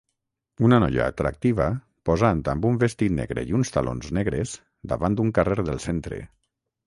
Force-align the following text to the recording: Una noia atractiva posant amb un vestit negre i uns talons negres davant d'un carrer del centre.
Una 0.67 0.77
noia 0.83 1.01
atractiva 1.11 1.65
posant 2.09 2.41
amb 2.55 2.65
un 2.71 2.79
vestit 2.85 3.13
negre 3.19 3.43
i 3.51 3.55
uns 3.59 3.73
talons 3.77 4.09
negres 4.21 4.57
davant 4.95 5.19
d'un 5.19 5.29
carrer 5.39 5.61
del 5.71 5.83
centre. 5.89 6.19